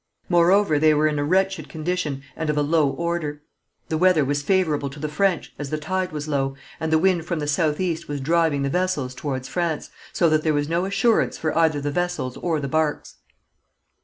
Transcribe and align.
Moreover 0.29 0.79
they 0.79 0.95
were 0.95 1.05
in 1.07 1.19
a 1.19 1.23
wretched 1.23 1.69
condition, 1.69 2.23
and 2.35 2.49
of 2.49 2.57
a 2.57 2.63
low 2.63 2.89
order. 2.89 3.43
The 3.89 3.99
weather 3.99 4.25
was 4.25 4.41
favourable 4.41 4.89
to 4.89 4.99
the 4.99 5.07
French, 5.07 5.53
as 5.59 5.69
the 5.69 5.77
tide 5.77 6.11
was 6.11 6.27
low, 6.27 6.55
and 6.79 6.91
the 6.91 6.97
wind 6.97 7.25
from 7.27 7.37
the 7.37 7.45
south 7.45 7.79
east 7.79 8.07
was 8.07 8.19
driving 8.19 8.63
the 8.63 8.69
vessels 8.71 9.13
towards 9.13 9.47
France, 9.47 9.91
so 10.11 10.27
that 10.29 10.41
there 10.41 10.55
was 10.55 10.67
no 10.67 10.85
assurance 10.85 11.37
for 11.37 11.55
either 11.55 11.79
the 11.79 11.91
vessels 11.91 12.35
or 12.37 12.59
the 12.59 12.67
barques. 12.67 13.17